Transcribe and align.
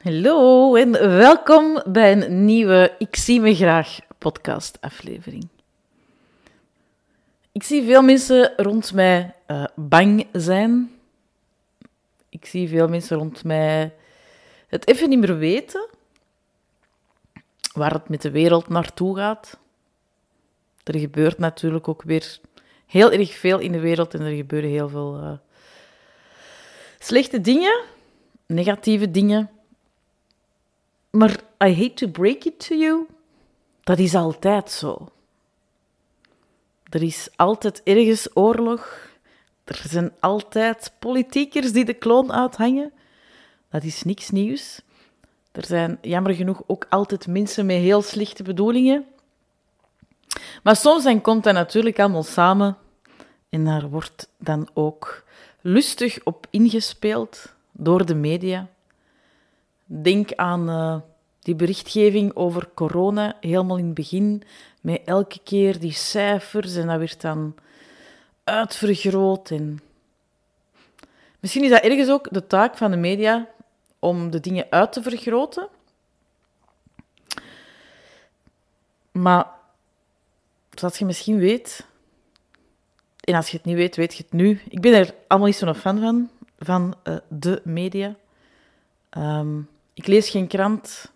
Hallo 0.00 0.74
en 0.74 0.90
welkom 1.16 1.82
bij 1.86 2.12
een 2.12 2.44
nieuwe 2.44 2.94
Ik 2.98 3.16
zie 3.16 3.40
me 3.40 3.54
graag 3.54 3.98
podcast 4.18 4.78
aflevering. 4.80 5.48
Ik 7.52 7.62
zie 7.62 7.82
veel 7.82 8.02
mensen 8.02 8.52
rond 8.56 8.92
mij 8.92 9.34
uh, 9.46 9.64
bang 9.76 10.26
zijn. 10.32 10.90
Ik 12.28 12.46
zie 12.46 12.68
veel 12.68 12.88
mensen 12.88 13.16
rond 13.16 13.44
mij 13.44 13.94
het 14.68 14.88
even 14.88 15.08
niet 15.08 15.18
meer 15.18 15.38
weten 15.38 15.88
waar 17.72 17.92
het 17.92 18.08
met 18.08 18.22
de 18.22 18.30
wereld 18.30 18.68
naartoe 18.68 19.16
gaat. 19.16 19.58
Er 20.84 20.98
gebeurt 20.98 21.38
natuurlijk 21.38 21.88
ook 21.88 22.02
weer 22.02 22.38
heel 22.86 23.12
erg 23.12 23.34
veel 23.34 23.58
in 23.58 23.72
de 23.72 23.80
wereld 23.80 24.14
en 24.14 24.20
er 24.20 24.36
gebeuren 24.36 24.70
heel 24.70 24.88
veel 24.88 25.20
uh, 25.22 25.32
slechte 26.98 27.40
dingen, 27.40 27.80
negatieve 28.46 29.10
dingen. 29.10 29.50
Maar 31.10 31.40
I 31.64 31.74
hate 31.74 31.94
to 31.94 32.08
break 32.08 32.44
it 32.44 32.66
to 32.66 32.74
you, 32.74 33.06
dat 33.82 33.98
is 33.98 34.14
altijd 34.14 34.70
zo. 34.70 35.08
Er 36.90 37.02
is 37.02 37.28
altijd 37.36 37.82
ergens 37.82 38.28
oorlog. 38.34 39.08
Er 39.64 39.82
zijn 39.88 40.12
altijd 40.20 40.92
politiekers 40.98 41.72
die 41.72 41.84
de 41.84 41.94
kloon 41.94 42.32
uithangen. 42.32 42.92
Dat 43.70 43.82
is 43.82 44.02
niks 44.02 44.30
nieuws. 44.30 44.80
Er 45.52 45.64
zijn 45.64 45.98
jammer 46.00 46.34
genoeg 46.34 46.62
ook 46.66 46.86
altijd 46.88 47.26
mensen 47.26 47.66
met 47.66 47.76
heel 47.76 48.02
slechte 48.02 48.42
bedoelingen. 48.42 49.06
Maar 50.62 50.76
soms 50.76 51.04
dan 51.04 51.20
komt 51.20 51.44
dat 51.44 51.54
natuurlijk 51.54 51.98
allemaal 51.98 52.22
samen 52.22 52.76
en 53.48 53.64
daar 53.64 53.88
wordt 53.88 54.28
dan 54.38 54.68
ook 54.74 55.24
lustig 55.60 56.24
op 56.24 56.46
ingespeeld 56.50 57.54
door 57.72 58.06
de 58.06 58.14
media. 58.14 58.68
Denk 59.92 60.34
aan 60.34 60.68
uh, 60.68 60.96
die 61.38 61.54
berichtgeving 61.54 62.34
over 62.34 62.68
corona, 62.74 63.36
helemaal 63.40 63.76
in 63.76 63.84
het 63.84 63.94
begin, 63.94 64.42
met 64.80 65.00
elke 65.04 65.40
keer 65.44 65.78
die 65.78 65.92
cijfers 65.92 66.76
en 66.76 66.86
dat 66.86 66.98
werd 66.98 67.20
dan 67.20 67.54
uitvergroot. 68.44 69.50
En... 69.50 69.80
Misschien 71.40 71.64
is 71.64 71.70
dat 71.70 71.82
ergens 71.82 72.10
ook 72.10 72.28
de 72.30 72.46
taak 72.46 72.76
van 72.76 72.90
de 72.90 72.96
media 72.96 73.48
om 73.98 74.30
de 74.30 74.40
dingen 74.40 74.66
uit 74.70 74.92
te 74.92 75.02
vergroten. 75.02 75.68
Maar 79.12 79.46
zoals 80.74 80.98
je 80.98 81.04
misschien 81.04 81.38
weet, 81.38 81.86
en 83.20 83.34
als 83.34 83.50
je 83.50 83.56
het 83.56 83.66
niet 83.66 83.76
weet, 83.76 83.96
weet 83.96 84.14
je 84.14 84.22
het 84.22 84.32
nu. 84.32 84.60
Ik 84.68 84.80
ben 84.80 84.92
er 84.92 85.14
allemaal 85.26 85.48
niet 85.48 85.56
zo'n 85.56 85.74
fan 85.74 86.00
van, 86.00 86.30
van 86.58 86.94
uh, 87.04 87.16
de 87.28 87.60
media. 87.64 88.14
Um, 89.16 89.68
ik 90.00 90.06
lees 90.06 90.30
geen 90.30 90.46
krant. 90.46 91.12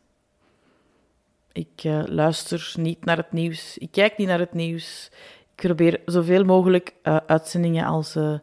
Ik 1.52 1.84
uh, 1.84 2.02
luister 2.06 2.72
niet 2.76 3.04
naar 3.04 3.16
het 3.16 3.32
nieuws. 3.32 3.78
Ik 3.78 3.90
kijk 3.90 4.16
niet 4.16 4.28
naar 4.28 4.38
het 4.38 4.52
nieuws. 4.52 5.10
Ik 5.56 5.62
probeer 5.62 6.00
zoveel 6.06 6.44
mogelijk 6.44 6.92
uh, 7.02 7.16
uitzendingen 7.26 7.84
als 7.84 8.16
uh, 8.16 8.34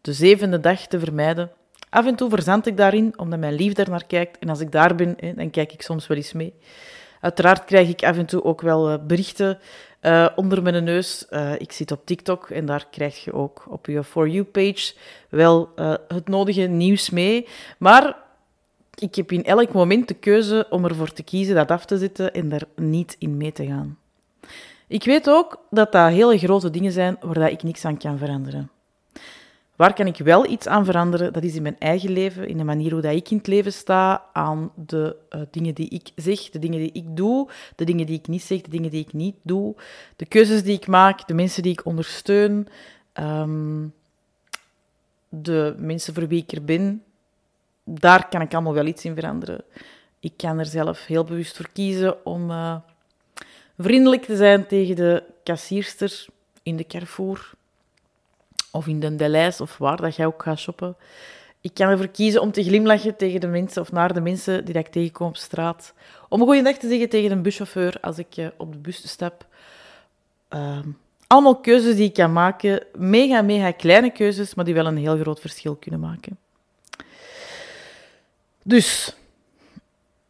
de 0.00 0.12
zevende 0.12 0.60
dag 0.60 0.86
te 0.86 0.98
vermijden. 0.98 1.50
Af 1.88 2.06
en 2.06 2.16
toe 2.16 2.30
verzand 2.30 2.66
ik 2.66 2.76
daarin, 2.76 3.18
omdat 3.18 3.38
mijn 3.38 3.54
lief 3.54 3.72
daar 3.72 3.90
naar 3.90 4.06
kijkt. 4.06 4.38
En 4.38 4.48
als 4.48 4.60
ik 4.60 4.72
daar 4.72 4.94
ben, 4.94 5.16
dan 5.36 5.50
kijk 5.50 5.72
ik 5.72 5.82
soms 5.82 6.06
wel 6.06 6.16
eens 6.16 6.32
mee. 6.32 6.54
Uiteraard 7.20 7.64
krijg 7.64 7.88
ik 7.88 8.02
af 8.02 8.16
en 8.16 8.26
toe 8.26 8.44
ook 8.44 8.60
wel 8.60 9.04
berichten 9.06 9.58
onder 10.36 10.62
mijn 10.62 10.84
neus. 10.84 11.26
ik 11.58 11.72
zit 11.72 11.90
op 11.90 12.06
TikTok 12.06 12.50
en 12.50 12.66
daar 12.66 12.86
krijg 12.90 13.24
je 13.24 13.32
ook 13.32 13.64
op 13.68 13.86
je 13.86 14.04
For 14.04 14.28
You-page 14.28 14.94
wel 15.28 15.72
het 16.08 16.28
nodige 16.28 16.62
nieuws 16.62 17.10
mee. 17.10 17.48
Maar 17.78 18.28
ik 19.00 19.14
heb 19.14 19.32
in 19.32 19.44
elk 19.44 19.72
moment 19.72 20.08
de 20.08 20.14
keuze 20.14 20.66
om 20.70 20.84
ervoor 20.84 21.12
te 21.12 21.22
kiezen 21.22 21.54
dat 21.54 21.70
af 21.70 21.84
te 21.84 21.98
zetten 21.98 22.34
en 22.34 22.48
daar 22.48 22.64
niet 22.76 23.16
in 23.18 23.36
mee 23.36 23.52
te 23.52 23.66
gaan. 23.66 23.98
Ik 24.86 25.04
weet 25.04 25.28
ook 25.30 25.64
dat 25.70 25.92
dat 25.92 26.10
hele 26.10 26.38
grote 26.38 26.70
dingen 26.70 26.92
zijn 26.92 27.16
waar 27.20 27.34
dat 27.34 27.50
ik 27.50 27.62
niks 27.62 27.84
aan 27.84 27.98
kan 27.98 28.18
veranderen. 28.18 28.70
Waar 29.76 29.94
kan 29.94 30.06
ik 30.06 30.16
wel 30.16 30.46
iets 30.46 30.66
aan 30.66 30.84
veranderen? 30.84 31.32
Dat 31.32 31.42
is 31.42 31.54
in 31.54 31.62
mijn 31.62 31.78
eigen 31.78 32.10
leven, 32.10 32.48
in 32.48 32.56
de 32.56 32.64
manier 32.64 32.92
hoe 32.92 33.00
dat 33.00 33.14
ik 33.14 33.30
in 33.30 33.36
het 33.36 33.46
leven 33.46 33.72
sta, 33.72 34.24
aan 34.32 34.72
de 34.86 35.16
uh, 35.30 35.40
dingen 35.50 35.74
die 35.74 35.88
ik 35.88 36.10
zeg, 36.14 36.50
de 36.50 36.58
dingen 36.58 36.78
die 36.78 36.92
ik 36.92 37.16
doe, 37.16 37.48
de 37.76 37.84
dingen 37.84 38.06
die 38.06 38.18
ik 38.18 38.28
niet 38.28 38.42
zeg, 38.42 38.60
de 38.60 38.70
dingen 38.70 38.90
die 38.90 39.00
ik 39.00 39.12
niet 39.12 39.34
doe, 39.42 39.74
de 40.16 40.26
keuzes 40.26 40.62
die 40.62 40.76
ik 40.76 40.86
maak, 40.86 41.28
de 41.28 41.34
mensen 41.34 41.62
die 41.62 41.72
ik 41.72 41.84
ondersteun, 41.84 42.68
um, 43.20 43.92
de 45.28 45.74
mensen 45.78 46.14
voor 46.14 46.28
wie 46.28 46.42
ik 46.42 46.52
er 46.52 46.64
ben, 46.64 47.02
daar 47.84 48.28
kan 48.28 48.40
ik 48.40 48.52
allemaal 48.54 48.74
wel 48.74 48.86
iets 48.86 49.04
in 49.04 49.14
veranderen. 49.14 49.64
Ik 50.20 50.32
kan 50.36 50.58
er 50.58 50.66
zelf 50.66 51.06
heel 51.06 51.24
bewust 51.24 51.56
voor 51.56 51.68
kiezen 51.72 52.26
om 52.26 52.50
uh, 52.50 52.76
vriendelijk 53.78 54.24
te 54.24 54.36
zijn 54.36 54.66
tegen 54.66 54.96
de 54.96 55.22
kassierster 55.44 56.26
in 56.62 56.76
de 56.76 56.86
Carrefour 56.86 57.50
of 58.70 58.86
in 58.86 59.00
de 59.00 59.16
Deleis 59.16 59.60
of 59.60 59.78
waar 59.78 59.96
dat 59.96 60.16
jij 60.16 60.26
ook 60.26 60.42
gaat 60.42 60.58
shoppen. 60.58 60.96
Ik 61.60 61.74
kan 61.74 61.88
ervoor 61.88 62.08
kiezen 62.08 62.40
om 62.40 62.52
te 62.52 62.62
glimlachen 62.62 63.16
tegen 63.16 63.40
de 63.40 63.46
mensen 63.46 63.82
of 63.82 63.92
naar 63.92 64.14
de 64.14 64.20
mensen 64.20 64.64
die 64.64 64.74
ik 64.74 64.88
tegenkom 64.88 65.26
op 65.26 65.36
straat. 65.36 65.94
Om 66.28 66.40
een 66.40 66.46
goede 66.46 66.62
dag 66.62 66.76
te 66.76 66.88
zeggen 66.88 67.08
tegen 67.08 67.30
een 67.30 67.42
buschauffeur 67.42 67.96
als 68.00 68.18
ik 68.18 68.36
uh, 68.36 68.46
op 68.56 68.72
de 68.72 68.78
bus 68.78 69.08
stap. 69.08 69.46
Uh, 70.50 70.78
allemaal 71.26 71.56
keuzes 71.56 71.96
die 71.96 72.08
ik 72.08 72.14
kan 72.14 72.32
maken. 72.32 72.82
Mega, 72.94 73.42
mega 73.42 73.70
kleine 73.70 74.10
keuzes, 74.10 74.54
maar 74.54 74.64
die 74.64 74.74
wel 74.74 74.86
een 74.86 74.96
heel 74.96 75.18
groot 75.18 75.40
verschil 75.40 75.74
kunnen 75.74 76.00
maken. 76.00 76.38
Dus, 78.62 79.16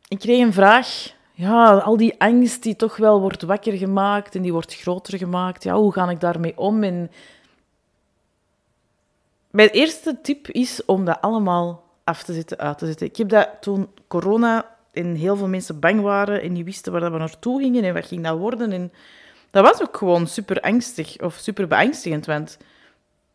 ik 0.08 0.18
kreeg 0.18 0.40
een 0.40 0.52
vraag. 0.52 1.18
Ja, 1.32 1.78
al 1.78 1.96
die 1.96 2.20
angst 2.20 2.62
die 2.62 2.76
toch 2.76 2.96
wel 2.96 3.20
wordt 3.20 3.42
wakker 3.42 3.72
gemaakt 3.72 4.34
en 4.34 4.42
die 4.42 4.52
wordt 4.52 4.74
groter 4.74 5.18
gemaakt. 5.18 5.62
Ja, 5.62 5.74
hoe 5.74 5.92
ga 5.92 6.10
ik 6.10 6.20
daarmee 6.20 6.58
om? 6.58 6.82
En 6.82 7.10
mijn 9.50 9.68
eerste 9.68 10.20
tip 10.22 10.48
is 10.48 10.84
om 10.84 11.04
dat 11.04 11.20
allemaal 11.20 11.84
af 12.04 12.22
te 12.22 12.32
zetten, 12.32 12.58
uit 12.58 12.78
te 12.78 12.86
zetten. 12.86 13.06
Ik 13.06 13.16
heb 13.16 13.28
dat 13.28 13.48
toen 13.60 13.88
corona 14.08 14.76
en 14.92 15.14
heel 15.14 15.36
veel 15.36 15.48
mensen 15.48 15.80
bang 15.80 16.00
waren 16.00 16.42
en 16.42 16.52
niet 16.52 16.64
wisten 16.64 16.92
waar 16.92 17.12
we 17.12 17.18
naartoe 17.18 17.60
gingen 17.60 17.84
en 17.84 17.94
wat 17.94 18.06
ging 18.06 18.24
dat 18.24 18.38
worden. 18.38 18.72
En 18.72 18.92
dat 19.50 19.64
was 19.64 19.82
ook 19.82 19.96
gewoon 19.96 20.26
super 20.26 20.60
angstig 20.60 21.20
of 21.20 21.34
super 21.34 21.66
beangstigend, 21.66 22.26
want 22.26 22.58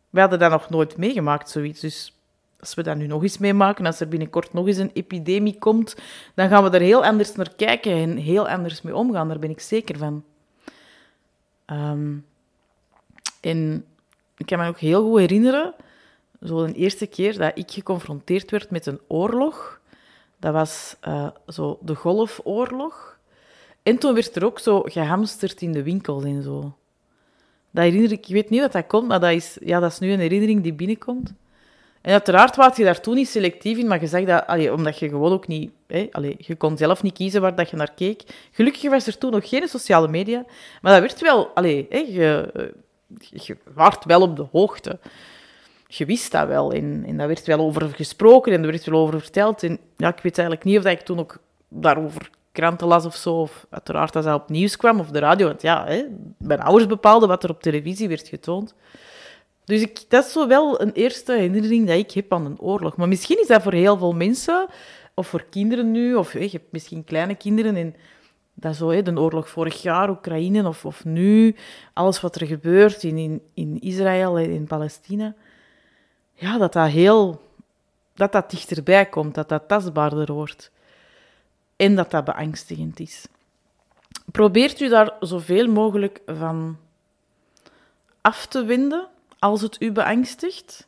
we 0.10 0.20
hadden 0.20 0.40
dat 0.40 0.52
nog 0.52 0.70
nooit 0.70 0.98
meegemaakt, 0.98 1.50
zoiets. 1.50 1.80
Dus 1.80 2.14
als 2.60 2.74
we 2.74 2.84
dat 2.84 2.98
nu 2.98 3.08
nog 3.08 3.24
eens 3.24 3.38
meemaken, 3.38 3.86
als 3.86 4.00
er 4.00 4.08
binnenkort 4.08 4.54
nog 4.54 4.68
eens 4.68 4.78
een 4.78 4.92
epidemie 4.94 5.58
komt, 5.60 5.96
dan 6.34 6.50
gaan 6.50 6.64
we 6.64 6.70
er 6.70 6.82
heel 6.82 7.06
anders 7.06 7.36
naar 7.36 7.56
kijken 7.56 7.92
en 7.92 8.18
heel 8.18 8.50
anders 8.50 8.82
mee 8.82 8.96
omgaan. 8.96 9.28
Daar 9.28 9.40
ben 9.40 9.50
ik 9.50 9.60
zeker 9.60 9.98
van. 9.98 10.24
Um, 11.66 12.26
en 13.42 13.86
ik 14.38 14.46
kan 14.46 14.60
me 14.60 14.68
ook 14.68 14.80
heel 14.80 15.04
goed 15.04 15.20
herinneren, 15.20 15.74
zo 16.44 16.66
de 16.66 16.74
eerste 16.74 17.06
keer 17.06 17.38
dat 17.38 17.52
ik 17.58 17.72
geconfronteerd 17.72 18.52
werd 18.52 18.70
met 18.70 18.86
een 18.86 19.00
oorlog. 19.08 19.80
Dat 20.40 20.54
was 20.54 20.96
uh, 21.08 21.28
zo 21.48 21.78
de 21.82 21.96
Golfoorlog. 21.96 23.18
En 23.84 23.98
toen 23.98 24.14
werd 24.14 24.36
er 24.36 24.46
ook 24.46 24.60
zo 24.60 24.82
gehamsterd 24.82 25.62
in 25.62 25.72
de 25.72 25.84
winkels 25.84 26.24
en 26.24 26.44
zo. 26.44 26.76
Dat 27.72 27.84
herinner 27.84 28.12
ik, 28.12 28.28
ik 28.28 28.34
weet 28.34 28.50
niet 28.50 28.62
wat 28.62 28.72
dat 28.72 28.88
komt, 28.88 29.08
maar 29.08 29.20
dat 29.20 29.32
is, 29.32 29.58
ja, 29.62 29.80
dat 29.80 29.92
is 29.92 30.00
nu 30.00 30.12
een 30.12 30.20
herinnering 30.20 30.64
die 30.64 30.74
binnenkomt. 30.74 31.34
En 32.06 32.12
uiteraard 32.12 32.56
was 32.56 32.78
je 32.78 32.84
daar 32.84 33.02
toen 33.02 33.16
niet 33.16 33.30
selectief 33.30 33.78
in, 33.78 33.88
maar 33.88 34.02
je 34.02 34.08
zag 34.08 34.24
dat, 34.24 34.48
allee, 34.48 34.74
omdat 34.74 35.00
je 35.00 35.10
gewoon 35.10 35.32
ook 35.32 35.48
niet... 35.48 35.72
Hè, 35.88 36.10
je 36.38 36.56
kon 36.58 36.78
zelf 36.78 37.04
niet 37.04 37.14
kiezen 37.14 37.42
waar 37.42 37.56
dat 37.56 37.70
je 37.70 37.76
naar 37.76 37.94
keek. 37.96 38.24
Gelukkig 38.52 38.90
was 38.90 39.08
er 39.08 39.18
toen 39.18 39.32
nog 39.32 39.50
geen 39.50 39.68
sociale 39.68 40.08
media, 40.08 40.46
maar 40.82 40.92
dat 40.92 41.02
werd 41.02 41.22
wel... 41.22 41.48
Allee, 41.48 41.86
hè, 41.90 41.98
je, 41.98 42.52
je 43.20 43.58
waart 43.74 44.06
wel 44.06 44.22
op 44.22 44.36
de 44.36 44.46
hoogte. 44.52 45.00
Je 45.88 46.06
wist 46.06 46.32
dat 46.32 46.48
wel 46.48 46.72
en, 46.72 47.04
en 47.08 47.18
daar 47.18 47.28
werd 47.28 47.46
wel 47.46 47.60
over 47.60 47.90
gesproken 47.90 48.54
en 48.54 48.64
er 48.64 48.72
werd 48.72 48.86
wel 48.86 49.00
over 49.00 49.22
verteld. 49.22 49.64
En 49.64 49.80
ja, 49.98 50.08
ik 50.08 50.20
weet 50.22 50.38
eigenlijk 50.38 50.68
niet 50.68 50.78
of 50.78 50.86
ik 50.86 51.02
toen 51.02 51.20
ook 51.20 51.38
daarover 51.70 52.30
kranten 52.52 52.88
las 52.88 53.06
of 53.06 53.16
zo, 53.16 53.34
of 53.34 53.66
uiteraard 53.70 54.16
als 54.16 54.26
dat 54.26 54.42
op 54.42 54.50
nieuws 54.50 54.78
kwam 54.78 55.00
of 55.00 55.10
de 55.10 55.20
radio. 55.20 55.48
Want 55.48 55.62
ja, 55.62 55.86
hè, 55.86 56.04
mijn 56.38 56.62
ouders 56.62 56.88
bepaalden 56.88 57.30
wat 57.30 57.44
er 57.44 57.50
op 57.50 57.62
televisie 57.62 58.08
werd 58.08 58.28
getoond. 58.28 58.76
Dus 59.66 59.82
ik, 59.82 60.06
dat 60.10 60.26
is 60.26 60.32
zo 60.32 60.48
wel 60.48 60.82
een 60.82 60.92
eerste 60.92 61.34
herinnering 61.34 61.88
dat 61.88 61.98
ik 61.98 62.12
heb 62.12 62.34
aan 62.34 62.46
een 62.46 62.60
oorlog. 62.60 62.96
Maar 62.96 63.08
misschien 63.08 63.42
is 63.42 63.48
dat 63.48 63.62
voor 63.62 63.74
heel 63.74 63.98
veel 63.98 64.14
mensen, 64.14 64.68
of 65.14 65.28
voor 65.28 65.46
kinderen 65.50 65.92
nu, 65.92 66.16
of 66.16 66.34
je 66.34 66.50
hebt 66.52 66.72
misschien 66.72 67.04
kleine 67.04 67.36
kinderen 67.36 67.76
en 67.76 67.96
dat 68.54 68.76
zo, 68.76 68.90
hè, 68.90 69.02
de 69.02 69.20
oorlog 69.20 69.50
vorig 69.50 69.82
jaar, 69.82 70.10
Oekraïne, 70.10 70.68
of, 70.68 70.86
of 70.86 71.06
nu, 71.06 71.56
alles 71.94 72.22
wat 72.22 72.36
er 72.36 72.48
gebeurt 72.48 73.04
in, 73.04 73.18
in, 73.18 73.42
in 73.54 73.80
Israël 73.80 74.38
en 74.38 74.50
in 74.50 74.68
Palestina. 74.68 75.36
Ja, 76.34 76.58
dat 76.58 76.74
dat 76.74 76.90
heel, 76.90 77.42
dat 78.14 78.32
dat 78.32 78.50
dichterbij 78.50 79.06
komt, 79.06 79.36
dat 79.36 79.50
dat 79.50 79.68
tastbaarder 79.68 80.34
wordt. 80.34 80.72
En 81.76 81.96
dat 81.96 82.12
dat 82.12 82.26
beangstigend 82.26 83.00
is. 83.00 83.28
Probeert 84.32 84.80
u 84.80 84.90
daar 84.90 85.14
zoveel 85.20 85.68
mogelijk 85.68 86.22
van 86.26 86.78
af 88.22 88.46
te 88.46 88.66
wenden 88.66 89.08
als 89.46 89.62
het 89.62 89.82
u 89.82 89.92
beangstigt. 89.92 90.88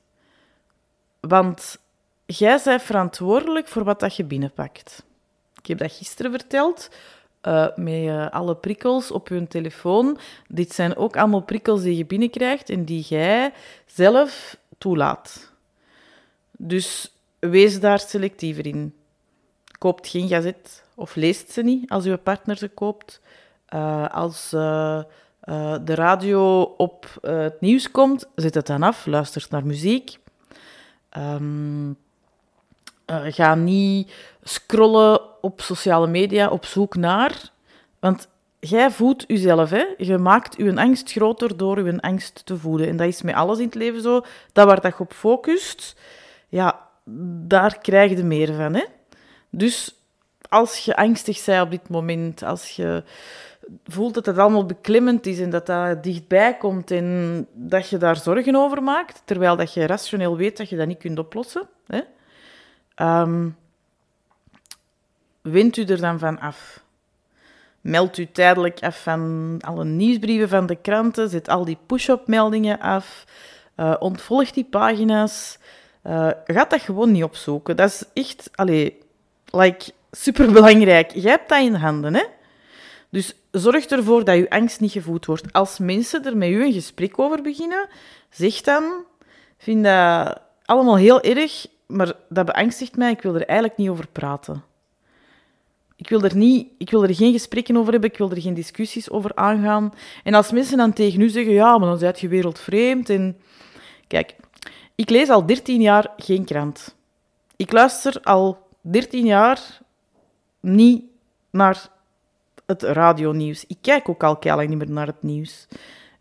Want 1.19 1.77
jij 2.25 2.61
bent 2.63 2.81
verantwoordelijk 2.81 3.67
voor 3.67 3.83
wat 3.83 3.99
dat 3.99 4.15
je 4.15 4.23
binnenpakt. 4.23 5.03
Ik 5.59 5.67
heb 5.67 5.77
dat 5.77 5.91
gisteren 5.91 6.31
verteld. 6.31 6.89
Uh, 7.43 7.67
met 7.75 7.93
uh, 7.93 8.29
alle 8.29 8.55
prikkels 8.55 9.11
op 9.11 9.27
je 9.27 9.47
telefoon. 9.47 10.17
Dit 10.47 10.73
zijn 10.73 10.95
ook 10.95 11.17
allemaal 11.17 11.41
prikkels 11.41 11.81
die 11.81 11.97
je 11.97 12.05
binnenkrijgt 12.05 12.69
en 12.69 12.85
die 12.85 13.01
jij 13.01 13.53
zelf 13.85 14.57
toelaat. 14.77 15.51
Dus 16.51 17.11
wees 17.39 17.79
daar 17.79 17.99
selectiever 17.99 18.65
in. 18.65 18.93
Koopt 19.77 20.07
geen 20.07 20.27
gazet 20.27 20.83
of 20.95 21.15
leest 21.15 21.51
ze 21.51 21.61
niet 21.61 21.89
als 21.89 22.05
uw 22.05 22.17
partner 22.17 22.57
ze 22.57 22.67
koopt. 22.67 23.21
Uh, 23.73 24.09
als 24.09 24.53
de 25.83 25.95
radio 25.95 26.61
op 26.61 27.19
het 27.21 27.61
nieuws 27.61 27.91
komt, 27.91 28.27
zet 28.35 28.53
het 28.53 28.67
dan 28.67 28.83
af, 28.83 29.05
luistert 29.05 29.49
naar 29.49 29.65
muziek. 29.65 30.17
Um, 31.17 31.97
ga 33.07 33.55
niet 33.55 34.11
scrollen 34.43 35.21
op 35.41 35.61
sociale 35.61 36.07
media 36.07 36.49
op 36.49 36.65
zoek 36.65 36.95
naar. 36.95 37.51
Want 37.99 38.27
jij 38.59 38.91
voedt 38.91 39.23
jezelf. 39.27 39.69
Hè? 39.69 39.85
Je 39.97 40.17
maakt 40.17 40.57
je 40.57 40.75
angst 40.75 41.11
groter 41.11 41.57
door 41.57 41.85
je 41.85 42.01
angst 42.01 42.45
te 42.45 42.57
voeden. 42.57 42.87
En 42.87 42.97
dat 42.97 43.07
is 43.07 43.21
met 43.21 43.35
alles 43.35 43.57
in 43.57 43.65
het 43.65 43.75
leven 43.75 44.01
zo. 44.01 44.21
Dat 44.53 44.65
waar 44.65 44.81
dat 44.81 44.93
je 44.97 44.99
op 44.99 45.13
focust, 45.13 45.95
ja, 46.49 46.79
daar 47.47 47.77
krijg 47.77 48.17
je 48.17 48.23
meer 48.23 48.53
van. 48.53 48.73
Hè? 48.73 48.83
Dus 49.49 49.95
als 50.49 50.85
je 50.85 50.95
angstig 50.95 51.45
bent 51.45 51.63
op 51.63 51.71
dit 51.71 51.89
moment, 51.89 52.43
als 52.43 52.75
je 52.75 53.03
voelt 53.85 54.13
dat 54.13 54.25
het 54.25 54.37
allemaal 54.37 54.65
beklimmend 54.65 55.25
is 55.25 55.39
en 55.39 55.49
dat 55.49 55.65
dat 55.65 56.03
dichtbij 56.03 56.57
komt 56.57 56.91
en 56.91 57.47
dat 57.53 57.89
je 57.89 57.97
daar 57.97 58.15
zorgen 58.15 58.55
over 58.55 58.83
maakt, 58.83 59.21
terwijl 59.25 59.55
dat 59.55 59.73
je 59.73 59.85
rationeel 59.85 60.37
weet 60.37 60.57
dat 60.57 60.69
je 60.69 60.75
dat 60.75 60.87
niet 60.87 60.97
kunt 60.97 61.19
oplossen, 61.19 61.67
hè? 61.87 62.01
Um, 63.21 63.55
wint 65.41 65.77
u 65.77 65.83
er 65.83 66.01
dan 66.01 66.19
van 66.19 66.39
af. 66.39 66.83
Meld 67.81 68.17
u 68.17 68.27
tijdelijk 68.31 68.83
af 68.83 69.03
van 69.03 69.57
alle 69.59 69.85
nieuwsbrieven 69.85 70.49
van 70.49 70.65
de 70.65 70.75
kranten, 70.75 71.29
zet 71.29 71.49
al 71.49 71.65
die 71.65 71.77
push-up 71.85 72.27
meldingen 72.27 72.79
af, 72.79 73.25
uh, 73.75 73.95
ontvolg 73.99 74.51
die 74.51 74.67
pagina's. 74.69 75.57
Uh, 76.03 76.29
gaat 76.45 76.69
dat 76.69 76.81
gewoon 76.81 77.11
niet 77.11 77.23
opzoeken. 77.23 77.75
Dat 77.75 77.89
is 77.89 78.03
echt, 78.13 78.49
allee, 78.55 78.97
like, 79.45 79.91
superbelangrijk. 80.11 81.11
Jij 81.11 81.31
hebt 81.31 81.49
dat 81.49 81.61
in 81.61 81.73
handen, 81.73 82.13
hè? 82.13 82.23
Dus 83.09 83.35
zorg 83.51 83.85
ervoor 83.85 84.23
dat 84.23 84.35
je 84.35 84.49
angst 84.49 84.79
niet 84.79 84.91
gevoed 84.91 85.25
wordt. 85.25 85.53
Als 85.53 85.79
mensen 85.79 86.25
er 86.25 86.37
met 86.37 86.49
u 86.49 86.65
een 86.65 86.73
gesprek 86.73 87.19
over 87.19 87.41
beginnen, 87.41 87.89
zeg 88.29 88.61
dan: 88.61 88.83
vind 89.57 89.83
dat 89.83 90.41
allemaal 90.65 90.97
heel 90.97 91.21
erg, 91.21 91.67
maar 91.87 92.13
dat 92.29 92.45
beangstigt 92.45 92.95
mij, 92.95 93.11
ik 93.11 93.21
wil 93.21 93.35
er 93.35 93.45
eigenlijk 93.45 93.79
niet 93.79 93.89
over 93.89 94.07
praten. 94.07 94.63
Ik 95.95 96.09
wil, 96.09 96.21
er 96.21 96.35
niet, 96.35 96.67
ik 96.77 96.89
wil 96.89 97.03
er 97.03 97.15
geen 97.15 97.31
gesprekken 97.31 97.77
over 97.77 97.91
hebben, 97.91 98.09
ik 98.09 98.17
wil 98.17 98.31
er 98.31 98.41
geen 98.41 98.53
discussies 98.53 99.09
over 99.09 99.35
aangaan. 99.35 99.93
En 100.23 100.33
als 100.33 100.51
mensen 100.51 100.77
dan 100.77 100.93
tegen 100.93 101.21
u 101.21 101.29
zeggen, 101.29 101.53
ja, 101.53 101.77
maar 101.77 101.89
dan 101.89 101.97
zijt 101.97 102.19
je 102.19 102.27
wereldvreemd. 102.27 103.09
En... 103.09 103.37
Kijk, 104.07 104.35
ik 104.95 105.09
lees 105.09 105.29
al 105.29 105.45
13 105.45 105.81
jaar 105.81 106.11
geen 106.17 106.45
krant. 106.45 106.95
Ik 107.55 107.71
luister 107.71 108.21
al 108.23 108.67
13 108.81 109.25
jaar 109.25 109.79
niet 110.59 111.03
naar 111.49 111.89
het 112.67 112.83
radionieuws. 112.83 113.65
Ik 113.67 113.77
kijk 113.81 114.09
ook 114.09 114.23
al 114.23 114.37
lang 114.41 114.69
niet 114.69 114.77
meer 114.77 114.91
naar 114.91 115.07
het 115.07 115.23
nieuws. 115.23 115.67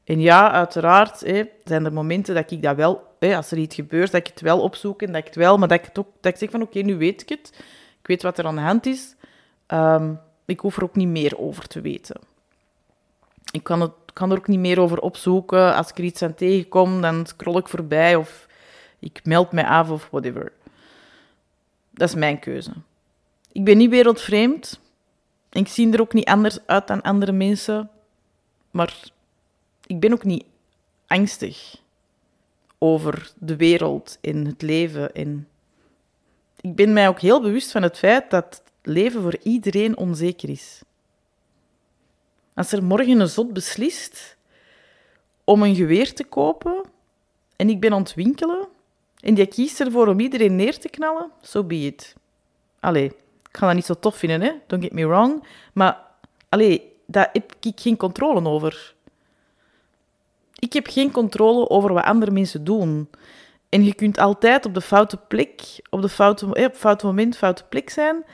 En 0.04 0.20
ja, 0.20 0.52
uiteraard 0.52 1.20
hè, 1.20 1.42
zijn 1.64 1.84
er 1.84 1.92
momenten 1.92 2.34
dat 2.34 2.50
ik 2.50 2.62
dat 2.62 2.76
wel, 2.76 3.14
hè, 3.18 3.36
als 3.36 3.50
er 3.50 3.58
iets 3.58 3.74
gebeurt, 3.74 4.12
dat 4.12 4.20
ik 4.20 4.26
het 4.26 4.40
wel 4.40 4.60
opzoek 4.60 5.02
en 5.02 5.06
dat 5.06 5.16
ik 5.16 5.24
het 5.26 5.34
wel, 5.34 5.58
maar 5.58 5.68
dat 5.68 5.78
ik, 5.78 5.84
het 5.84 5.98
ook, 5.98 6.08
dat 6.20 6.32
ik 6.32 6.38
zeg 6.38 6.50
van 6.50 6.62
oké, 6.62 6.78
nu 6.78 6.96
weet 6.96 7.22
ik 7.22 7.28
het. 7.28 7.52
Ik 8.00 8.06
weet 8.06 8.22
wat 8.22 8.38
er 8.38 8.46
aan 8.46 8.54
de 8.54 8.60
hand 8.60 8.86
is. 8.86 9.14
Ehm, 9.66 10.12
ik 10.44 10.60
hoef 10.60 10.76
er 10.76 10.82
ook 10.82 10.96
niet 10.96 11.08
meer 11.08 11.38
over 11.38 11.66
te 11.66 11.80
weten. 11.80 12.20
Ik 13.50 13.62
kan, 13.62 13.80
het, 13.80 13.92
kan 14.12 14.30
er 14.30 14.38
ook 14.38 14.48
niet 14.48 14.58
meer 14.58 14.80
over 14.80 15.00
opzoeken. 15.00 15.74
Als 15.74 15.88
ik 15.88 15.98
er 15.98 16.04
iets 16.04 16.22
aan 16.22 16.34
tegenkom, 16.34 17.00
dan 17.00 17.26
scroll 17.26 17.56
ik 17.56 17.68
voorbij 17.68 18.16
of 18.16 18.46
ik 18.98 19.20
meld 19.24 19.52
mij 19.52 19.66
af 19.66 19.90
of 19.90 20.08
whatever. 20.10 20.52
Dat 21.90 22.08
is 22.08 22.14
mijn 22.14 22.38
keuze. 22.38 22.72
Ik 23.52 23.64
ben 23.64 23.76
niet 23.76 23.90
wereldvreemd. 23.90 24.80
Ik 25.56 25.68
zie 25.68 25.92
er 25.92 26.00
ook 26.00 26.12
niet 26.12 26.28
anders 26.28 26.58
uit 26.66 26.86
dan 26.86 27.02
andere 27.02 27.32
mensen. 27.32 27.90
Maar 28.70 29.10
ik 29.86 30.00
ben 30.00 30.12
ook 30.12 30.24
niet 30.24 30.44
angstig 31.06 31.82
over 32.78 33.32
de 33.38 33.56
wereld 33.56 34.18
en 34.20 34.46
het 34.46 34.62
leven. 34.62 35.14
En 35.14 35.48
ik 36.60 36.74
ben 36.74 36.92
mij 36.92 37.08
ook 37.08 37.20
heel 37.20 37.40
bewust 37.40 37.70
van 37.70 37.82
het 37.82 37.98
feit 37.98 38.30
dat 38.30 38.62
leven 38.82 39.22
voor 39.22 39.36
iedereen 39.42 39.96
onzeker 39.96 40.48
is. 40.48 40.80
Als 42.54 42.72
er 42.72 42.84
morgen 42.84 43.20
een 43.20 43.28
zot 43.28 43.52
beslist 43.52 44.36
om 45.44 45.62
een 45.62 45.74
geweer 45.74 46.14
te 46.14 46.24
kopen 46.24 46.84
en 47.56 47.68
ik 47.68 47.80
ben 47.80 47.92
aan 47.92 48.02
het 48.02 48.14
winkelen 48.14 48.68
en 49.20 49.34
die 49.34 49.46
kiest 49.46 49.80
ervoor 49.80 50.06
om 50.06 50.20
iedereen 50.20 50.56
neer 50.56 50.78
te 50.78 50.88
knallen, 50.88 51.30
zo 51.40 51.48
so 51.48 51.64
be 51.64 51.74
it. 51.74 52.14
Allee, 52.80 53.12
ik 53.56 53.62
ga 53.62 53.68
dat 53.68 53.76
niet 53.76 53.86
zo 53.86 53.94
tof 53.94 54.16
vinden, 54.16 54.40
hè? 54.40 54.52
don't 54.66 54.82
get 54.82 54.92
me 54.92 55.06
wrong, 55.06 55.44
maar 55.72 56.00
allee, 56.48 56.92
daar 57.06 57.28
heb 57.32 57.54
ik 57.60 57.80
geen 57.80 57.96
controle 57.96 58.48
over. 58.48 58.94
Ik 60.54 60.72
heb 60.72 60.86
geen 60.86 61.10
controle 61.10 61.68
over 61.68 61.92
wat 61.92 62.04
andere 62.04 62.30
mensen 62.30 62.64
doen. 62.64 63.10
En 63.68 63.84
je 63.84 63.94
kunt 63.94 64.18
altijd 64.18 64.66
op 64.66 64.74
de 64.74 64.80
foute 64.80 65.16
plek, 65.16 65.60
op 65.90 66.02
de 66.02 66.08
foute, 66.08 66.46
op 66.46 66.56
het 66.56 66.76
foute 66.76 67.06
moment, 67.06 67.36
foute 67.36 67.64
plek 67.64 67.90
zijn. 67.90 68.24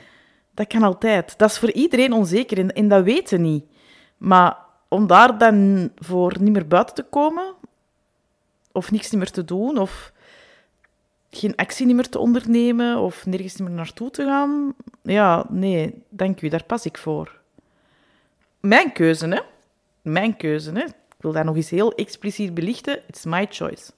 Dat 0.53 0.67
kan 0.67 0.83
altijd. 0.83 1.37
Dat 1.37 1.49
is 1.49 1.57
voor 1.57 1.71
iedereen 1.71 2.13
onzeker 2.13 2.57
en, 2.57 2.73
en 2.73 2.87
dat 2.87 3.03
weten 3.03 3.41
niet. 3.41 3.65
Maar 4.17 4.57
om 4.87 5.07
daar 5.07 5.37
dan 5.37 5.89
voor 5.95 6.35
niet 6.39 6.53
meer 6.53 6.67
buiten 6.67 6.95
te 6.95 7.03
komen, 7.03 7.53
of 8.71 8.91
niks 8.91 9.11
meer 9.11 9.31
te 9.31 9.45
doen, 9.45 9.77
of 9.77 10.11
geen 11.35 11.55
actie 11.55 11.95
meer 11.95 12.09
te 12.09 12.19
ondernemen, 12.19 12.97
of 12.97 13.25
nergens 13.25 13.57
meer 13.57 13.69
naartoe 13.69 14.09
te 14.11 14.23
gaan, 14.23 14.73
ja, 15.01 15.45
nee, 15.49 16.03
dank 16.09 16.41
u, 16.41 16.47
daar 16.47 16.63
pas 16.63 16.85
ik 16.85 16.97
voor. 16.97 17.39
Mijn 18.59 18.91
keuze, 18.91 19.27
hè? 19.27 19.39
Mijn 20.01 20.37
keuze, 20.37 20.71
hè? 20.71 20.83
Ik 20.83 21.19
wil 21.19 21.31
dat 21.31 21.43
nog 21.43 21.55
eens 21.55 21.69
heel 21.69 21.93
expliciet 21.93 22.53
belichten. 22.53 22.99
It's 23.07 23.25
my 23.25 23.47
choice. 23.49 23.91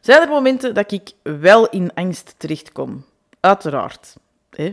Zijn 0.00 0.22
er 0.22 0.28
momenten 0.28 0.74
dat 0.74 0.92
ik 0.92 1.10
wel 1.22 1.68
in 1.68 1.94
angst 1.94 2.34
terechtkom? 2.38 3.04
Uiteraard. 3.40 4.16
Hè? 4.50 4.72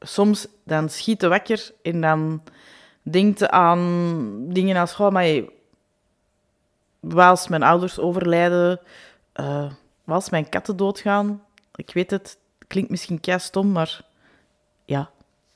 soms 0.00 0.46
dan 0.64 0.88
schiet 0.88 1.20
je 1.20 1.28
wakker 1.28 1.70
en 1.82 2.00
dan 2.00 2.42
denkt 3.02 3.48
aan 3.48 4.44
dingen 4.48 4.76
als, 4.76 4.92
goh, 4.92 5.10
maar 5.10 5.42
als 7.28 7.48
mijn 7.48 7.62
ouders 7.62 7.98
overlijden, 7.98 8.80
uh, 9.40 9.70
als 10.12 10.30
mijn 10.30 10.48
katten 10.48 10.76
doodgaan, 10.76 11.42
ik 11.74 11.90
weet 11.94 12.10
het, 12.10 12.38
klinkt 12.66 12.90
misschien 12.90 13.20
stom, 13.22 13.72
maar 13.72 14.00
ja, 14.84 15.10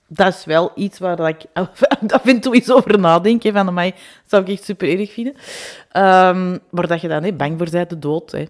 dat 0.06 0.34
is 0.34 0.44
wel 0.44 0.72
iets 0.74 0.98
waar 0.98 1.28
ik 1.28 1.44
af 2.12 2.26
en 2.26 2.40
toe 2.40 2.54
eens 2.54 2.70
over 2.70 2.98
nadenk. 2.98 3.42
van, 3.42 3.74
mij 3.74 3.94
zou 4.26 4.42
ik 4.42 4.48
echt 4.48 4.64
super 4.64 4.98
erg 5.00 5.12
vinden. 5.12 5.32
Um, 5.32 6.58
maar 6.70 6.86
dat 6.86 7.00
je 7.00 7.08
dan 7.08 7.22
hè, 7.22 7.32
bang 7.32 7.58
voor 7.58 7.70
bent, 7.70 7.90
de 7.90 7.98
dood. 7.98 8.32
Hè. 8.32 8.44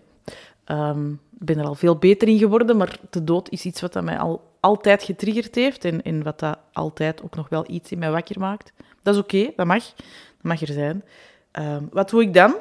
Um, 0.89 1.21
ik 1.39 1.47
ben 1.47 1.59
er 1.59 1.67
al 1.67 1.75
veel 1.75 1.97
beter 1.97 2.29
in 2.29 2.39
geworden, 2.39 2.77
maar 2.77 2.99
de 3.11 3.25
dood 3.25 3.49
is 3.51 3.65
iets 3.65 3.81
wat 3.81 4.03
mij 4.03 4.19
al 4.19 4.53
altijd 4.61 5.03
getriggerd 5.03 5.55
heeft 5.55 5.85
en, 5.85 6.03
en 6.03 6.23
wat 6.23 6.39
dat 6.39 6.59
altijd 6.73 7.23
ook 7.23 7.37
nog 7.37 7.49
wel 7.49 7.65
iets 7.67 7.93
in 7.93 7.99
mij 7.99 8.11
wakker 8.11 8.41
maakt. 8.41 8.73
Dat 9.03 9.15
is 9.15 9.21
oké, 9.21 9.53
dat 9.57 9.67
mag. 9.67 9.85
Dat 9.95 10.05
mag 10.41 10.61
er 10.61 10.73
zijn. 10.73 11.05
Um, 11.53 11.89
wat 11.93 12.11
doe 12.11 12.23
ik 12.23 12.35
dan? 12.35 12.57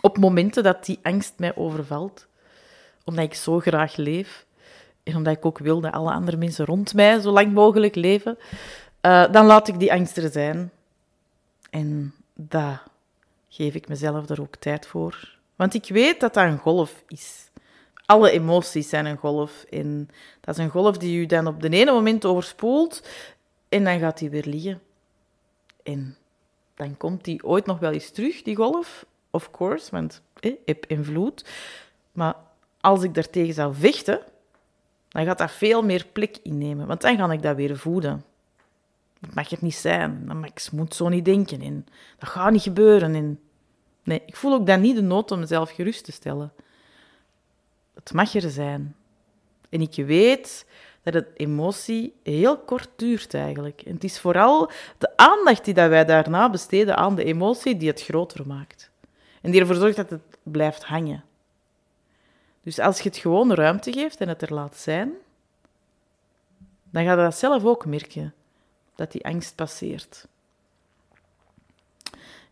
Op 0.00 0.18
momenten 0.18 0.62
dat 0.62 0.84
die 0.84 0.98
angst 1.02 1.32
mij 1.36 1.56
overvalt, 1.56 2.26
omdat 3.06 3.24
ik 3.24 3.34
zo 3.34 3.58
graag 3.60 3.96
leef 3.96 4.46
en 5.02 5.16
omdat 5.16 5.36
ik 5.36 5.44
ook 5.44 5.58
wil 5.58 5.80
dat 5.80 5.92
alle 5.92 6.12
andere 6.12 6.36
mensen 6.36 6.64
rond 6.64 6.94
mij 6.94 7.20
zo 7.20 7.30
lang 7.30 7.52
mogelijk 7.52 7.94
leven, 7.94 8.38
uh, 9.02 9.32
dan 9.32 9.46
laat 9.46 9.68
ik 9.68 9.78
die 9.78 9.92
angst 9.92 10.16
er 10.16 10.30
zijn. 10.30 10.70
En 11.70 12.14
daar 12.34 12.82
geef 13.48 13.74
ik 13.74 13.88
mezelf 13.88 14.28
er 14.28 14.40
ook 14.40 14.56
tijd 14.56 14.86
voor. 14.86 15.34
Want 15.56 15.74
ik 15.74 15.88
weet 15.88 16.20
dat 16.20 16.34
dat 16.34 16.44
een 16.44 16.58
golf 16.58 17.02
is 17.08 17.46
alle 18.06 18.30
emoties 18.30 18.88
zijn 18.88 19.06
een 19.06 19.16
golf. 19.16 19.64
En 19.70 20.08
dat 20.40 20.58
is 20.58 20.64
een 20.64 20.70
golf 20.70 20.98
die 20.98 21.18
u 21.18 21.26
dan 21.26 21.46
op 21.46 21.62
de 21.62 21.68
ene 21.68 21.92
moment 21.92 22.24
overspoelt 22.24 23.08
en 23.68 23.84
dan 23.84 23.98
gaat 23.98 24.18
die 24.18 24.30
weer 24.30 24.44
liggen. 24.46 24.80
En 25.82 26.16
dan 26.74 26.96
komt 26.96 27.24
die 27.24 27.44
ooit 27.44 27.66
nog 27.66 27.78
wel 27.78 27.92
eens 27.92 28.10
terug, 28.10 28.42
die 28.42 28.56
golf, 28.56 29.06
of 29.30 29.50
course, 29.50 29.90
want 29.90 30.22
eh, 30.40 30.52
heb 30.64 30.86
invloed. 30.86 31.44
Maar 32.12 32.34
als 32.86 33.02
ik 33.02 33.14
daartegen 33.14 33.54
zou 33.54 33.74
vechten, 33.74 34.20
dan 35.08 35.24
gaat 35.24 35.38
dat 35.38 35.50
veel 35.50 35.82
meer 35.82 36.06
plek 36.12 36.36
innemen, 36.42 36.86
want 36.86 37.00
dan 37.00 37.16
ga 37.16 37.32
ik 37.32 37.42
dat 37.42 37.56
weer 37.56 37.78
voeden. 37.78 38.24
Dat 39.20 39.34
mag 39.34 39.50
er 39.50 39.58
niet 39.60 39.74
zijn, 39.74 40.22
dan 40.26 40.40
mag 40.40 40.48
ik 40.48 40.68
moet 40.72 40.94
zo 40.94 41.08
niet 41.08 41.24
denken 41.24 41.60
en 41.60 41.86
dat 42.18 42.28
gaat 42.28 42.50
niet 42.50 42.62
gebeuren. 42.62 43.14
En 43.14 43.40
nee, 44.02 44.22
ik 44.26 44.36
voel 44.36 44.52
ook 44.52 44.66
dan 44.66 44.80
niet 44.80 44.96
de 44.96 45.02
nood 45.02 45.30
om 45.30 45.38
mezelf 45.38 45.70
gerust 45.70 46.04
te 46.04 46.12
stellen. 46.12 46.52
Het 47.94 48.12
mag 48.12 48.34
er 48.34 48.50
zijn. 48.50 48.94
En 49.68 49.80
ik 49.80 49.94
weet 49.94 50.66
dat 51.02 51.14
een 51.14 51.26
emotie 51.36 52.14
heel 52.22 52.58
kort 52.58 52.88
duurt 52.96 53.34
eigenlijk. 53.34 53.82
En 53.82 53.94
het 53.94 54.04
is 54.04 54.20
vooral 54.20 54.70
de 54.98 55.16
aandacht 55.16 55.64
die 55.64 55.74
dat 55.74 55.88
wij 55.88 56.04
daarna 56.04 56.50
besteden 56.50 56.96
aan 56.96 57.14
de 57.14 57.24
emotie 57.24 57.76
die 57.76 57.88
het 57.88 58.02
groter 58.02 58.46
maakt. 58.46 58.90
En 59.42 59.50
die 59.50 59.60
ervoor 59.60 59.76
zorgt 59.76 59.96
dat 59.96 60.10
het 60.10 60.38
blijft 60.42 60.84
hangen. 60.84 61.24
Dus 62.66 62.78
als 62.78 63.00
je 63.00 63.08
het 63.08 63.18
gewoon 63.18 63.52
ruimte 63.52 63.92
geeft 63.92 64.20
en 64.20 64.28
het 64.28 64.42
er 64.42 64.54
laat 64.54 64.76
zijn, 64.76 65.12
dan 66.90 67.04
ga 67.04 67.10
je 67.10 67.16
dat 67.16 67.36
zelf 67.36 67.64
ook 67.64 67.86
merken, 67.86 68.34
dat 68.94 69.12
die 69.12 69.24
angst 69.24 69.54
passeert. 69.54 70.26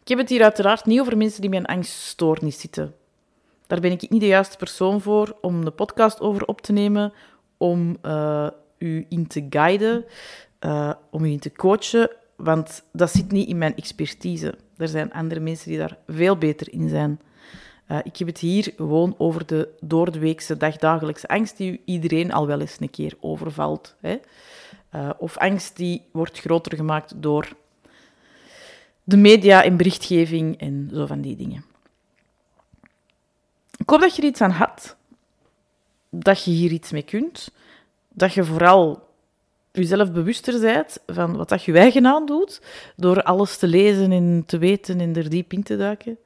Ik 0.01 0.09
heb 0.09 0.19
het 0.19 0.29
hier 0.29 0.43
uiteraard 0.43 0.85
niet 0.85 1.01
over 1.01 1.17
mensen 1.17 1.41
die 1.41 1.51
met 1.51 1.59
een 1.59 1.67
angststoornis 1.67 2.61
zitten. 2.61 2.95
Daar 3.67 3.81
ben 3.81 3.93
ik 3.93 4.11
niet 4.11 4.21
de 4.21 4.27
juiste 4.27 4.57
persoon 4.57 5.01
voor 5.01 5.37
om 5.41 5.65
de 5.65 5.71
podcast 5.71 6.21
over 6.21 6.47
op 6.47 6.61
te 6.61 6.73
nemen, 6.73 7.13
om 7.57 7.97
uh, 8.03 8.49
u 8.79 9.07
in 9.09 9.27
te 9.27 9.47
guiden, 9.51 10.05
uh, 10.61 10.93
om 11.11 11.25
u 11.25 11.31
in 11.31 11.39
te 11.39 11.53
coachen, 11.53 12.11
want 12.37 12.83
dat 12.93 13.11
zit 13.11 13.33
niet 13.33 13.49
in 13.49 13.59
mijn 13.59 13.77
expertise. 13.77 14.55
Er 14.77 14.89
zijn 14.89 15.13
andere 15.13 15.41
mensen 15.41 15.69
die 15.69 15.79
daar 15.79 15.99
veel 16.07 16.39
beter 16.39 16.73
in 16.73 16.89
zijn. 16.89 17.21
Uh, 17.91 17.99
ik 18.03 18.17
heb 18.17 18.29
het 18.29 18.39
hier 18.39 18.73
gewoon 18.77 19.15
over 19.19 19.47
de 19.47 19.69
doordeweekse 19.81 20.57
dagdagelijkse 20.57 21.29
angst 21.29 21.57
die 21.57 21.81
iedereen 21.85 22.33
al 22.33 22.47
wel 22.47 22.61
eens 22.61 22.77
een 22.81 22.91
keer 22.91 23.17
overvalt. 23.21 23.95
Hè? 24.01 24.19
Uh, 24.95 25.11
of 25.19 25.39
angst 25.39 25.77
die 25.77 26.03
wordt 26.13 26.41
groter 26.41 26.77
gemaakt 26.77 27.13
door 27.17 27.49
de 29.05 29.17
media 29.17 29.63
en 29.65 29.77
berichtgeving 29.77 30.61
en 30.61 30.91
zo 30.95 31.07
van 31.07 31.21
die 31.21 31.37
dingen. 31.37 31.65
Ik 33.77 33.91
hoop 33.91 34.01
dat 34.01 34.17
je 34.17 34.23
er 34.23 34.29
iets 34.29 34.41
aan 34.41 34.51
had, 34.51 34.97
dat 36.11 36.45
je 36.45 36.51
hier 36.51 36.71
iets 36.71 36.91
mee 36.91 37.03
kunt, 37.03 37.51
dat 38.09 38.33
je 38.33 38.45
vooral 38.45 39.09
jezelf 39.73 40.13
bewuster 40.13 40.61
bent 40.61 40.99
van 41.07 41.37
wat 41.37 41.49
dat 41.49 41.65
je 41.65 41.79
eigen 41.79 42.27
doet, 42.27 42.63
door 42.97 43.23
alles 43.23 43.57
te 43.57 43.67
lezen 43.67 44.13
en 44.13 44.43
te 44.47 44.59
weten 44.59 45.01
en 45.01 45.17
er 45.17 45.29
diep 45.29 45.53
in 45.53 45.63
te 45.63 45.77
duiken. 45.77 46.19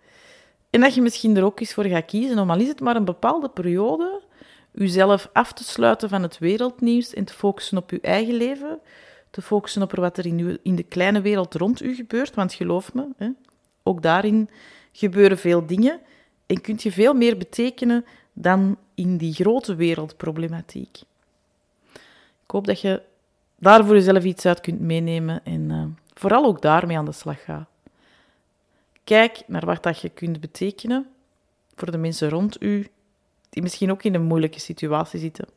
En 0.70 0.80
dat 0.80 0.94
je 0.94 1.02
misschien 1.02 1.36
er 1.36 1.44
ook 1.44 1.60
eens 1.60 1.74
voor 1.74 1.84
gaat 1.84 2.04
kiezen 2.04 2.38
om 2.38 2.50
al 2.50 2.60
is 2.60 2.68
het 2.68 2.80
maar 2.80 2.96
een 2.96 3.04
bepaalde 3.04 3.48
periode, 3.48 4.20
jezelf 4.70 5.30
af 5.32 5.52
te 5.52 5.64
sluiten 5.64 6.08
van 6.08 6.22
het 6.22 6.38
wereldnieuws 6.38 7.14
en 7.14 7.24
te 7.24 7.32
focussen 7.32 7.78
op 7.78 7.90
je 7.90 8.00
eigen 8.00 8.34
leven, 8.34 8.78
te 9.30 9.42
focussen 9.42 9.82
op 9.82 9.92
wat 9.94 10.18
er 10.18 10.26
in, 10.26 10.58
in 10.62 10.76
de 10.76 10.82
kleine 10.82 11.20
wereld 11.20 11.54
rond 11.54 11.82
u 11.82 11.94
gebeurt. 11.94 12.34
Want 12.34 12.54
geloof 12.54 12.94
me, 12.94 13.08
hè, 13.16 13.28
ook 13.82 14.02
daarin 14.02 14.50
gebeuren 14.92 15.38
veel 15.38 15.66
dingen 15.66 16.00
en 16.46 16.60
kunt 16.60 16.82
je 16.82 16.92
veel 16.92 17.14
meer 17.14 17.36
betekenen 17.36 18.04
dan 18.32 18.76
in 18.94 19.16
die 19.16 19.32
grote 19.32 19.74
wereldproblematiek. 19.74 20.96
Ik 22.44 22.54
hoop 22.54 22.66
dat 22.66 22.80
je 22.80 23.02
daar 23.58 23.84
voor 23.84 23.94
jezelf 23.94 24.24
iets 24.24 24.46
uit 24.46 24.60
kunt 24.60 24.80
meenemen 24.80 25.44
en 25.44 25.70
uh, 25.70 25.84
vooral 26.14 26.44
ook 26.44 26.62
daarmee 26.62 26.98
aan 26.98 27.04
de 27.04 27.12
slag 27.12 27.44
gaat. 27.44 27.68
Kijk 29.08 29.42
naar 29.46 29.66
wat 29.66 29.82
dat 29.82 30.00
je 30.00 30.08
kunt 30.08 30.40
betekenen 30.40 31.06
voor 31.74 31.90
de 31.90 31.98
mensen 31.98 32.28
rond 32.28 32.62
u, 32.62 32.88
die 33.50 33.62
misschien 33.62 33.90
ook 33.90 34.02
in 34.02 34.14
een 34.14 34.22
moeilijke 34.22 34.60
situatie 34.60 35.20
zitten. 35.20 35.48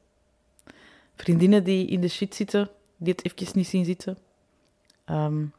Vriendinnen 1.15 1.63
die 1.63 1.87
in 1.87 2.01
de 2.01 2.07
shit 2.07 2.35
zitten, 2.35 2.69
die 2.97 3.13
het 3.17 3.25
even 3.25 3.57
niet 3.57 3.67
zien 3.67 3.85
zitten. 3.85 4.17
Um, 5.09 5.53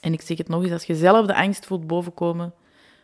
en 0.00 0.12
ik 0.12 0.20
zeg 0.20 0.38
het 0.38 0.48
nog 0.48 0.62
eens, 0.62 0.72
als 0.72 0.84
je 0.84 0.96
zelf 0.96 1.26
de 1.26 1.34
angst 1.34 1.66
voelt 1.66 1.86
bovenkomen, 1.86 2.54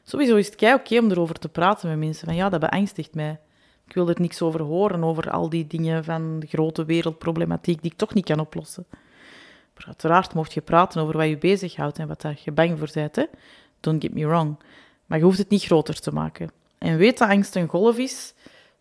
sowieso 0.02 0.36
is 0.36 0.46
het 0.46 0.56
kei 0.56 0.74
oké 0.74 0.98
om 0.98 1.10
erover 1.10 1.38
te 1.38 1.48
praten 1.48 1.88
met 1.88 1.98
mensen. 1.98 2.26
Van 2.26 2.36
ja, 2.36 2.48
dat 2.48 2.60
beangstigt 2.60 3.14
mij. 3.14 3.40
Ik 3.86 3.94
wil 3.94 4.08
er 4.08 4.20
niks 4.20 4.42
over 4.42 4.62
horen, 4.62 5.04
over 5.04 5.30
al 5.30 5.48
die 5.48 5.66
dingen 5.66 6.04
van 6.04 6.40
de 6.40 6.46
grote 6.46 6.84
wereldproblematiek 6.84 7.82
die 7.82 7.90
ik 7.90 7.98
toch 7.98 8.14
niet 8.14 8.24
kan 8.24 8.40
oplossen. 8.40 8.86
Maar 9.74 9.86
uiteraard 9.86 10.34
mocht 10.34 10.52
je 10.52 10.60
praten 10.60 11.02
over 11.02 11.16
wat 11.16 11.28
je 11.28 11.38
bezighoudt 11.38 11.98
en 11.98 12.08
wat 12.08 12.20
daar 12.20 12.40
je 12.44 12.52
bang 12.52 12.78
voor 12.78 12.90
bent. 12.94 13.16
Hè? 13.16 13.24
Don't 13.80 14.02
get 14.02 14.14
me 14.14 14.26
wrong. 14.26 14.58
Maar 15.06 15.18
je 15.18 15.24
hoeft 15.24 15.38
het 15.38 15.48
niet 15.48 15.64
groter 15.64 16.00
te 16.00 16.12
maken. 16.12 16.50
En 16.78 16.96
weet 16.96 17.18
dat 17.18 17.28
angst 17.28 17.56
een 17.56 17.68
golf 17.68 17.98
is, 17.98 18.34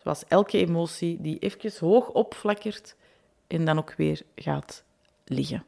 zoals 0.03 0.23
elke 0.27 0.57
emotie 0.57 1.21
die 1.21 1.39
even 1.39 1.87
hoog 1.87 2.09
opflakkert 2.09 2.95
en 3.47 3.65
dan 3.65 3.77
ook 3.77 3.93
weer 3.97 4.21
gaat 4.35 4.83
liggen. 5.25 5.65